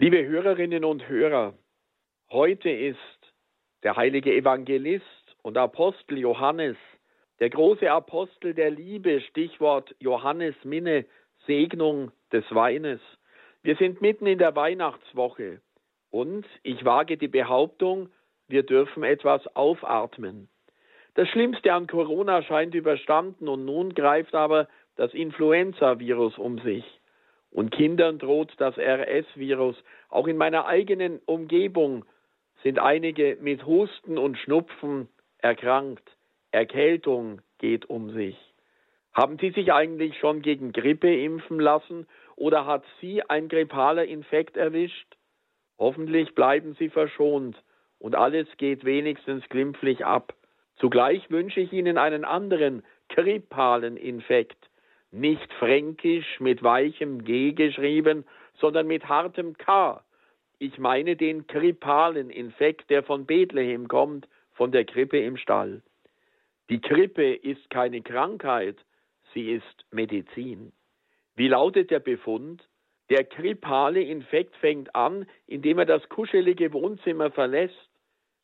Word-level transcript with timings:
Liebe 0.00 0.26
Hörerinnen 0.26 0.84
und 0.84 1.08
Hörer, 1.08 1.54
heute 2.28 2.68
ist 2.68 2.98
der 3.84 3.94
heilige 3.94 4.34
Evangelist 4.34 5.36
und 5.42 5.56
Apostel 5.56 6.18
Johannes, 6.18 6.76
der 7.38 7.48
große 7.48 7.88
Apostel 7.88 8.54
der 8.54 8.72
Liebe, 8.72 9.20
Stichwort 9.20 9.94
Johannes 10.00 10.56
Minne, 10.64 11.04
Segnung 11.46 12.10
des 12.32 12.44
Weines. 12.52 13.00
Wir 13.62 13.76
sind 13.76 14.00
mitten 14.00 14.26
in 14.26 14.38
der 14.38 14.56
Weihnachtswoche 14.56 15.60
und 16.10 16.44
ich 16.64 16.84
wage 16.84 17.16
die 17.16 17.28
Behauptung, 17.28 18.08
wir 18.48 18.64
dürfen 18.64 19.04
etwas 19.04 19.46
aufatmen. 19.54 20.48
Das 21.14 21.28
Schlimmste 21.28 21.72
an 21.72 21.86
Corona 21.86 22.42
scheint 22.42 22.74
überstanden 22.74 23.46
und 23.46 23.64
nun 23.64 23.94
greift 23.94 24.34
aber 24.34 24.66
das 24.96 25.14
Influenza-Virus 25.14 26.36
um 26.36 26.58
sich. 26.58 26.84
Und 27.54 27.70
Kindern 27.70 28.18
droht 28.18 28.52
das 28.58 28.76
RS-Virus. 28.76 29.76
Auch 30.08 30.26
in 30.26 30.36
meiner 30.36 30.66
eigenen 30.66 31.20
Umgebung 31.24 32.04
sind 32.64 32.80
einige 32.80 33.38
mit 33.40 33.64
Husten 33.64 34.18
und 34.18 34.36
Schnupfen 34.38 35.08
erkrankt. 35.38 36.02
Erkältung 36.50 37.40
geht 37.58 37.88
um 37.88 38.10
sich. 38.10 38.36
Haben 39.12 39.38
Sie 39.38 39.50
sich 39.50 39.72
eigentlich 39.72 40.18
schon 40.18 40.42
gegen 40.42 40.72
Grippe 40.72 41.14
impfen 41.14 41.60
lassen 41.60 42.08
oder 42.34 42.66
hat 42.66 42.82
Sie 43.00 43.22
ein 43.22 43.48
grippaler 43.48 44.04
Infekt 44.04 44.56
erwischt? 44.56 45.16
Hoffentlich 45.78 46.34
bleiben 46.34 46.74
Sie 46.76 46.88
verschont 46.88 47.56
und 48.00 48.16
alles 48.16 48.48
geht 48.56 48.84
wenigstens 48.84 49.48
glimpflich 49.48 50.04
ab. 50.04 50.34
Zugleich 50.74 51.30
wünsche 51.30 51.60
ich 51.60 51.72
Ihnen 51.72 51.98
einen 51.98 52.24
anderen 52.24 52.82
grippalen 53.08 53.96
Infekt, 53.96 54.58
nicht 55.14 55.52
fränkisch 55.54 56.40
mit 56.40 56.62
weichem 56.62 57.24
G 57.24 57.52
geschrieben, 57.52 58.24
sondern 58.58 58.86
mit 58.86 59.08
hartem 59.08 59.56
K. 59.56 60.04
Ich 60.58 60.78
meine 60.78 61.16
den 61.16 61.46
grippalen 61.46 62.30
Infekt, 62.30 62.90
der 62.90 63.02
von 63.02 63.26
Bethlehem 63.26 63.88
kommt, 63.88 64.28
von 64.52 64.72
der 64.72 64.84
Krippe 64.84 65.18
im 65.18 65.36
Stall. 65.36 65.82
Die 66.70 66.80
Krippe 66.80 67.34
ist 67.34 67.70
keine 67.70 68.00
Krankheit, 68.02 68.76
sie 69.32 69.52
ist 69.52 69.84
Medizin. 69.90 70.72
Wie 71.36 71.48
lautet 71.48 71.90
der 71.90 72.00
Befund? 72.00 72.68
Der 73.10 73.24
grippale 73.24 74.00
Infekt 74.00 74.56
fängt 74.56 74.94
an, 74.94 75.26
indem 75.46 75.78
er 75.78 75.86
das 75.86 76.08
kuschelige 76.08 76.72
Wohnzimmer 76.72 77.30
verlässt. 77.30 77.90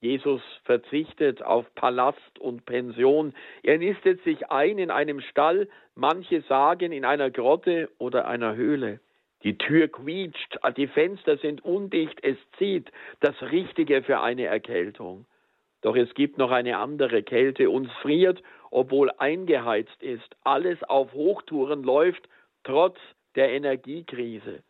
Jesus 0.01 0.43
verzichtet 0.65 1.43
auf 1.43 1.67
Palast 1.75 2.39
und 2.39 2.65
Pension. 2.65 3.34
Er 3.62 3.79
nistet 3.79 4.23
sich 4.25 4.51
ein 4.51 4.79
in 4.79 4.91
einem 4.91 5.20
Stall, 5.20 5.69
manche 5.95 6.41
sagen 6.42 6.92
in 6.92 7.05
einer 7.05 7.31
Grotte 7.31 7.91
oder 7.98 8.27
einer 8.27 8.55
Höhle. 8.55 9.01
Die 9.42 9.59
Tür 9.59 9.89
quietscht, 9.89 10.59
die 10.77 10.87
Fenster 10.87 11.37
sind 11.39 11.65
undicht, 11.65 12.19
es 12.23 12.37
zieht, 12.59 12.91
das 13.20 13.41
Richtige 13.42 14.03
für 14.03 14.20
eine 14.20 14.47
Erkältung. 14.47 15.27
Doch 15.83 15.97
es 15.97 16.12
gibt 16.14 16.37
noch 16.37 16.51
eine 16.51 16.79
andere 16.79 17.23
Kälte, 17.23 17.70
uns 17.70 17.91
friert, 18.03 18.42
obwohl 18.70 19.11
eingeheizt 19.19 20.03
ist, 20.03 20.37
alles 20.45 20.83
auf 20.85 21.12
Hochtouren 21.12 21.83
läuft, 21.83 22.29
trotz 22.64 22.98
der 23.35 23.51
Energiekrise. 23.51 24.62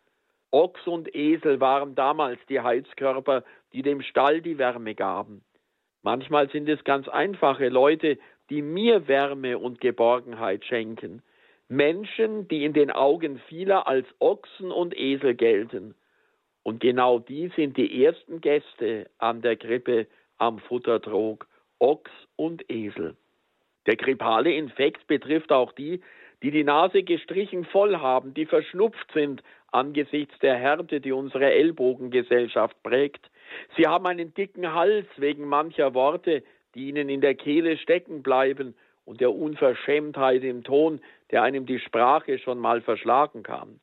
Ochs 0.51 0.87
und 0.87 1.15
Esel 1.15 1.61
waren 1.61 1.95
damals 1.95 2.41
die 2.49 2.61
Heizkörper, 2.61 3.45
die 3.73 3.83
dem 3.83 4.03
Stall 4.03 4.41
die 4.41 4.59
Wärme 4.59 4.95
gaben. 4.95 5.45
Manchmal 6.03 6.51
sind 6.51 6.69
es 6.69 6.83
ganz 6.85 7.09
einfache 7.09 7.69
Leute, 7.69 8.19
die 8.49 8.63
mir 8.63 9.07
Wärme 9.07 9.59
und 9.59 9.81
Geborgenheit 9.81 10.65
schenken. 10.65 11.23
Menschen, 11.69 12.49
die 12.49 12.65
in 12.65 12.73
den 12.73 12.91
Augen 12.91 13.39
vieler 13.49 13.87
als 13.87 14.07
Ochsen 14.19 14.73
und 14.73 14.97
Esel 14.99 15.35
gelten. 15.35 15.95
Und 16.63 16.81
genau 16.81 17.21
die 17.21 17.49
sind 17.55 17.77
die 17.77 18.05
ersten 18.05 18.41
Gäste 18.41 19.09
an 19.19 19.41
der 19.41 19.57
Krippe 19.57 20.09
am 20.37 20.59
Futtertrog, 20.59 21.47
Ochs 21.79 22.11
und 22.37 22.69
Esel. 22.71 23.17
Der 23.91 23.97
grippale 23.97 24.53
Infekt 24.53 25.09
betrifft 25.09 25.51
auch 25.51 25.73
die, 25.73 26.01
die 26.45 26.53
die 26.53 26.63
Nase 26.63 27.03
gestrichen 27.03 27.65
voll 27.65 27.97
haben, 27.97 28.35
die 28.35 28.47
verschnupft 28.47 29.11
sind 29.13 29.43
angesichts 29.73 30.39
der 30.39 30.55
Härte, 30.55 31.01
die 31.01 31.11
unsere 31.11 31.51
Ellbogengesellschaft 31.53 32.81
prägt. 32.85 33.29
Sie 33.77 33.89
haben 33.89 34.07
einen 34.07 34.33
dicken 34.33 34.75
Hals 34.75 35.09
wegen 35.17 35.45
mancher 35.45 35.93
Worte, 35.93 36.45
die 36.77 36.89
ihnen 36.89 37.09
in 37.09 37.21
der 37.21 37.35
Kehle 37.35 37.77
stecken 37.79 38.23
bleiben 38.23 38.77
und 39.07 39.21
der 39.21 39.35
Unverschämtheit 39.35 40.45
im 40.45 40.63
Ton, 40.63 41.01
der 41.33 41.43
einem 41.43 41.67
die 41.67 41.81
Sprache 41.81 42.39
schon 42.39 42.61
mal 42.61 42.83
verschlagen 42.83 43.43
kann. 43.43 43.81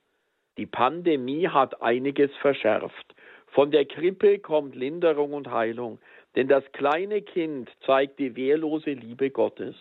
Die 0.56 0.68
Pandemie 0.68 1.50
hat 1.50 1.82
einiges 1.82 2.34
verschärft. 2.38 3.14
Von 3.48 3.72
der 3.72 3.84
Krippe 3.84 4.40
kommt 4.40 4.74
Linderung 4.74 5.34
und 5.34 5.52
Heilung, 5.52 6.00
denn 6.38 6.48
das 6.48 6.64
kleine 6.72 7.22
Kind 7.22 7.70
zeigt 7.86 8.20
die 8.20 8.38
wehrlose 8.38 8.92
Liebe 8.92 9.32
Gottes. 9.32 9.76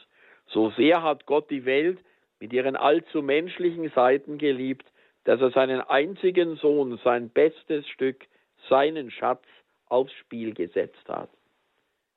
So 0.46 0.70
sehr 0.70 1.02
hat 1.02 1.26
Gott 1.26 1.50
die 1.50 1.64
Welt 1.64 1.98
mit 2.40 2.52
ihren 2.52 2.76
allzu 2.76 3.22
menschlichen 3.22 3.90
Seiten 3.90 4.38
geliebt, 4.38 4.86
dass 5.24 5.40
er 5.40 5.50
seinen 5.50 5.80
einzigen 5.80 6.56
Sohn, 6.56 6.98
sein 7.02 7.30
bestes 7.30 7.86
Stück, 7.88 8.26
seinen 8.68 9.10
Schatz 9.10 9.44
aufs 9.88 10.12
Spiel 10.12 10.54
gesetzt 10.54 11.08
hat. 11.08 11.30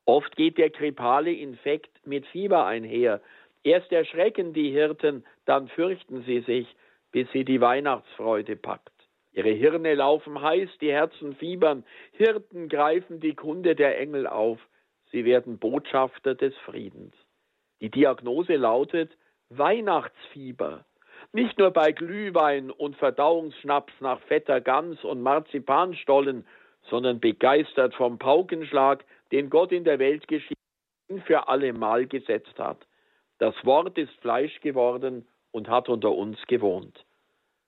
Oft 0.06 0.36
geht 0.36 0.58
der 0.58 0.70
grippale 0.70 1.32
Infekt 1.32 1.92
mit 2.06 2.26
Fieber 2.28 2.66
einher. 2.66 3.22
Erst 3.64 3.92
erschrecken 3.92 4.54
die 4.54 4.72
Hirten, 4.72 5.24
dann 5.46 5.68
fürchten 5.68 6.24
sie 6.24 6.42
sich, 6.42 6.68
bis 7.12 7.32
sie 7.32 7.44
die 7.44 7.62
Weihnachtsfreude 7.62 8.56
packt. 8.56 8.94
Ihre 9.34 9.50
Hirne 9.50 9.94
laufen 9.96 10.42
heiß, 10.42 10.70
die 10.82 10.92
Herzen 10.92 11.36
fiebern, 11.36 11.84
Hirten 12.14 12.70
greifen 12.70 13.20
die 13.20 13.36
Kunde 13.36 13.76
der 13.76 14.00
Engel 14.00 14.28
auf, 14.28 14.60
sie 15.12 15.26
werden 15.26 15.60
Botschafter 15.60 16.36
des 16.36 16.56
Friedens. 16.66 17.14
Die 17.82 17.90
Diagnose 17.90 18.56
lautet 18.56 19.18
Weihnachtsfieber. 19.50 20.86
Nicht 21.32 21.58
nur 21.58 21.72
bei 21.72 21.92
Glühwein 21.92 22.72
und 22.72 22.96
Verdauungsschnaps 22.98 23.94
nach 24.00 24.20
fetter 24.22 24.62
Gans 24.62 25.04
und 25.04 25.22
Marzipanstollen, 25.22 26.46
sondern 26.90 27.20
begeistert 27.20 27.94
vom 27.94 28.18
Paukenschlag, 28.18 29.06
den 29.32 29.50
Gott 29.50 29.72
in 29.72 29.84
der 29.84 30.00
Welt 30.00 30.28
geschehen 30.28 30.56
für 31.26 31.48
allemal 31.48 32.08
gesetzt 32.08 32.58
hat. 32.58 32.86
Das 33.38 33.56
Wort 33.64 33.98
ist 33.98 34.14
Fleisch 34.22 34.60
geworden 34.62 35.28
und 35.52 35.70
hat 35.70 35.88
unter 35.88 36.12
uns 36.12 36.38
gewohnt. 36.48 37.06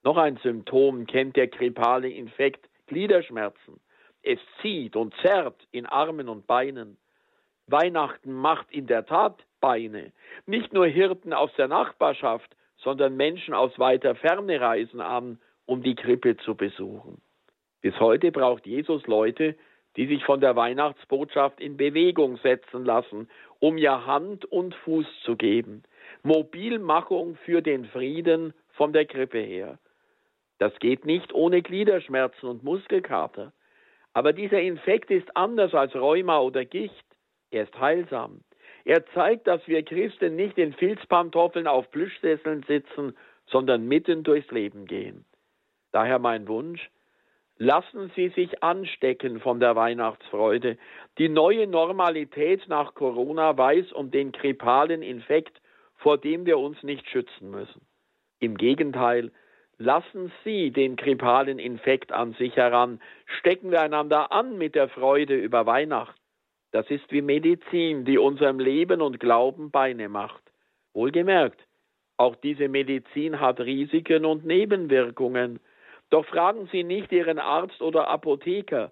Noch 0.04 0.18
ein 0.18 0.38
Symptom 0.38 1.06
kennt 1.06 1.36
der 1.36 1.48
grippale 1.48 2.10
Infekt, 2.10 2.68
Gliederschmerzen. 2.88 3.80
Es 4.24 4.40
zieht 4.62 4.96
und 4.96 5.14
zerrt 5.22 5.68
in 5.72 5.86
Armen 5.86 6.28
und 6.28 6.48
Beinen. 6.48 6.98
Weihnachten 7.68 8.34
macht 8.34 8.72
in 8.72 8.88
der 8.88 9.06
Tat 9.06 9.44
Beine. 9.62 10.12
Nicht 10.46 10.74
nur 10.74 10.88
Hirten 10.88 11.32
aus 11.32 11.52
der 11.58 11.70
Nachbarschaft, 11.70 12.56
sondern 12.78 13.16
Menschen 13.16 13.54
aus 13.54 13.78
weiter 13.80 14.16
Ferne 14.16 14.60
reisen 14.60 15.00
an, 15.00 15.40
um 15.66 15.84
die 15.84 15.96
Krippe 15.96 16.36
zu 16.38 16.56
besuchen. 16.56 17.22
Bis 17.82 17.98
heute 18.00 18.32
braucht 18.32 18.68
Jesus 18.68 19.08
Leute, 19.08 19.56
die 19.96 20.08
sich 20.08 20.24
von 20.26 20.42
der 20.42 20.56
Weihnachtsbotschaft 20.56 21.60
in 21.60 21.78
Bewegung 21.78 22.38
setzen 22.38 22.86
lassen, 22.86 23.30
um 23.60 23.78
ihr 23.78 24.06
Hand 24.06 24.46
und 24.46 24.74
Fuß 24.76 25.06
zu 25.24 25.36
geben. 25.36 25.84
Mobilmachung 26.24 27.36
für 27.46 27.62
den 27.62 27.86
Frieden 27.86 28.54
von 28.74 28.94
der 28.94 29.06
Krippe 29.06 29.40
her. 29.40 29.80
Das 30.60 30.78
geht 30.80 31.06
nicht 31.06 31.34
ohne 31.34 31.62
Gliederschmerzen 31.62 32.48
und 32.48 32.64
Muskelkater. 32.64 33.52
Aber 34.14 34.34
dieser 34.34 34.62
Infekt 34.62 35.10
ist 35.10 35.36
anders 35.36 35.74
als 35.74 35.96
Rheuma 35.96 36.40
oder 36.40 36.66
Gicht. 36.66 37.06
Er 37.50 37.64
ist 37.64 37.80
heilsam. 37.80 38.42
Er 38.86 39.06
zeigt, 39.08 39.48
dass 39.48 39.68
wir 39.68 39.84
Christen 39.84 40.36
nicht 40.36 40.58
in 40.58 40.74
Filzpantoffeln 40.74 41.68
auf 41.68 41.90
Plüschsesseln 41.92 42.64
sitzen, 42.64 43.16
sondern 43.48 43.88
mitten 43.88 44.24
durchs 44.24 44.50
Leben 44.52 44.86
gehen. 44.86 45.26
Daher 45.92 46.20
mein 46.20 46.48
Wunsch, 46.48 46.90
lassen 47.58 48.12
Sie 48.16 48.30
sich 48.30 48.64
anstecken 48.64 49.40
von 49.40 49.60
der 49.60 49.76
Weihnachtsfreude. 49.76 50.78
Die 51.18 51.30
neue 51.30 51.68
Normalität 51.68 52.68
nach 52.68 52.96
Corona 52.96 53.58
weiß 53.58 53.92
um 53.92 54.10
den 54.10 54.32
grippalen 54.32 55.04
Infekt, 55.04 55.62
vor 55.98 56.18
dem 56.18 56.46
wir 56.46 56.58
uns 56.58 56.82
nicht 56.82 57.08
schützen 57.10 57.52
müssen. 57.52 57.86
Im 58.40 58.58
Gegenteil, 58.58 59.32
lassen 59.78 60.32
Sie 60.44 60.72
den 60.72 60.96
grippalen 60.96 61.60
Infekt 61.60 62.12
an 62.12 62.34
sich 62.34 62.56
heran, 62.56 63.00
stecken 63.40 63.70
wir 63.70 63.82
einander 63.82 64.32
an 64.32 64.58
mit 64.58 64.74
der 64.74 64.90
Freude 64.90 65.36
über 65.36 65.66
Weihnachten. 65.66 66.21
Das 66.72 66.90
ist 66.90 67.12
wie 67.12 67.22
Medizin, 67.22 68.06
die 68.06 68.18
unserem 68.18 68.60
Leben 68.60 69.02
und 69.02 69.20
Glauben 69.20 69.72
Beine 69.72 70.10
macht. 70.10 70.42
Wohlgemerkt, 70.94 71.60
auch 72.18 72.36
diese 72.36 72.68
Medizin 72.68 73.40
hat 73.40 73.60
Risiken 73.60 74.26
und 74.26 74.46
Nebenwirkungen. 74.46 75.60
Doch 76.10 76.26
fragen 76.26 76.70
Sie 76.72 76.84
nicht 76.84 77.12
Ihren 77.12 77.40
Arzt 77.40 77.82
oder 77.82 78.08
Apotheker. 78.08 78.92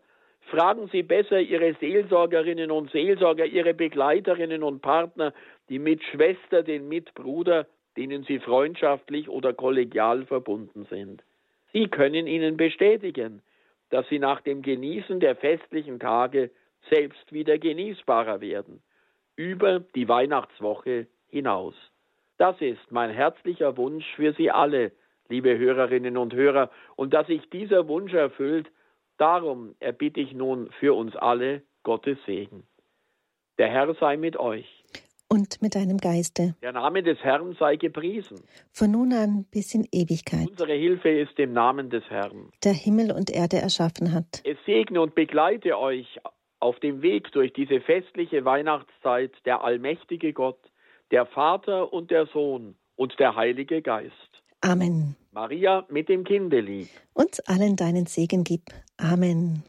Fragen 0.49 0.89
Sie 0.91 1.03
besser 1.03 1.39
Ihre 1.39 1.75
Seelsorgerinnen 1.75 2.71
und 2.71 2.91
Seelsorger, 2.91 3.45
Ihre 3.45 3.73
Begleiterinnen 3.73 4.63
und 4.63 4.81
Partner, 4.81 5.33
die 5.69 5.79
Mitschwester, 5.79 6.63
den 6.63 6.87
Mitbruder, 6.89 7.67
denen 7.97 8.23
Sie 8.23 8.39
freundschaftlich 8.39 9.29
oder 9.29 9.53
kollegial 9.53 10.25
verbunden 10.25 10.87
sind. 10.89 11.23
Sie 11.71 11.87
können 11.87 12.25
Ihnen 12.25 12.57
bestätigen, 12.57 13.41
dass 13.89 14.07
sie 14.07 14.19
nach 14.19 14.41
dem 14.41 14.61
Genießen 14.61 15.19
der 15.19 15.35
festlichen 15.35 15.99
Tage 15.99 16.49
selbst 16.89 17.31
wieder 17.31 17.57
genießbarer 17.57 18.41
werden, 18.41 18.81
über 19.35 19.79
die 19.79 20.07
Weihnachtswoche 20.07 21.07
hinaus. 21.27 21.75
Das 22.37 22.59
ist 22.61 22.91
mein 22.91 23.09
herzlicher 23.09 23.77
Wunsch 23.77 24.05
für 24.15 24.33
Sie 24.33 24.49
alle, 24.51 24.91
liebe 25.27 25.57
Hörerinnen 25.57 26.17
und 26.17 26.33
Hörer, 26.33 26.71
und 26.95 27.13
dass 27.13 27.27
sich 27.27 27.49
dieser 27.49 27.87
Wunsch 27.87 28.13
erfüllt, 28.13 28.67
darum 29.17 29.75
erbitte 29.79 30.19
ich 30.19 30.33
nun 30.33 30.69
für 30.79 30.93
uns 30.95 31.15
alle 31.15 31.61
Gottes 31.83 32.17
Segen. 32.25 32.63
Der 33.57 33.67
Herr 33.69 33.93
sei 33.95 34.15
mit 34.15 34.37
euch. 34.37 34.65
Und 35.27 35.61
mit 35.61 35.75
deinem 35.75 35.97
Geiste. 35.97 36.55
Der 36.63 36.71
Name 36.71 37.03
des 37.03 37.19
Herrn 37.19 37.55
sei 37.59 37.75
gepriesen. 37.75 38.39
Von 38.71 38.91
nun 38.91 39.13
an 39.13 39.45
bis 39.51 39.75
in 39.75 39.87
Ewigkeit. 39.91 40.49
Unsere 40.49 40.73
Hilfe 40.73 41.09
ist 41.09 41.37
im 41.37 41.53
Namen 41.53 41.91
des 41.91 42.03
Herrn. 42.09 42.49
Der 42.63 42.73
Himmel 42.73 43.11
und 43.11 43.29
Erde 43.29 43.57
erschaffen 43.57 44.11
hat. 44.13 44.41
Es 44.43 44.57
segne 44.65 45.01
und 45.01 45.13
begleite 45.13 45.77
euch 45.77 46.19
auf 46.59 46.79
dem 46.79 47.01
Weg 47.01 47.31
durch 47.31 47.53
diese 47.53 47.81
festliche 47.81 48.45
Weihnachtszeit 48.45 49.31
der 49.45 49.63
allmächtige 49.63 50.33
Gott, 50.33 50.59
der 51.11 51.25
Vater 51.25 51.91
und 51.93 52.11
der 52.11 52.27
Sohn 52.27 52.75
und 52.95 53.17
der 53.19 53.35
Heilige 53.35 53.81
Geist. 53.81 54.13
Amen. 54.61 55.15
Maria 55.31 55.85
mit 55.89 56.09
dem 56.09 56.23
Kindeli. 56.23 56.89
Uns 57.13 57.39
allen 57.41 57.75
deinen 57.75 58.05
Segen 58.05 58.43
gib. 58.43 58.63
Amen. 58.97 59.63